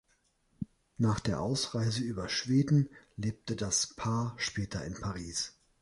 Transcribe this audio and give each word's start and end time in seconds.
Nach 0.97 1.19
der 1.19 1.39
Ausreise 1.41 2.01
über 2.03 2.27
Schweden 2.27 2.89
lebte 3.17 3.55
das 3.55 3.93
Paar 3.93 4.33
später 4.39 4.83
in 4.83 4.95
Paris. 4.99 5.59